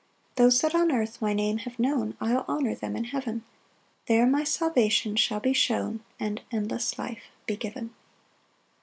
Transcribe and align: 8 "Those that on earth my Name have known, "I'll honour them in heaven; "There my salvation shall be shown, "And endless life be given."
8 0.31 0.35
"Those 0.37 0.61
that 0.61 0.73
on 0.73 0.91
earth 0.91 1.21
my 1.21 1.31
Name 1.31 1.59
have 1.59 1.77
known, 1.77 2.17
"I'll 2.19 2.43
honour 2.49 2.73
them 2.73 2.95
in 2.95 3.03
heaven; 3.03 3.43
"There 4.07 4.25
my 4.25 4.43
salvation 4.43 5.15
shall 5.15 5.39
be 5.39 5.53
shown, 5.53 5.99
"And 6.19 6.41
endless 6.51 6.97
life 6.97 7.25
be 7.45 7.55
given." 7.55 7.93